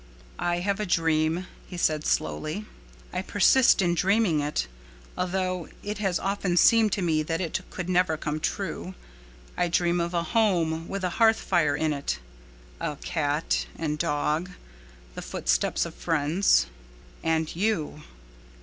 [0.39, 2.65] "I have a dream," he said slowly.
[3.13, 4.65] "I persist in dreaming it,
[5.15, 8.95] although it has often seemed to me that it could never come true.
[9.55, 12.17] I dream of a home with a hearth fire in it,
[12.79, 14.49] a cat and dog,
[15.13, 18.01] the footsteps of friends—and _you!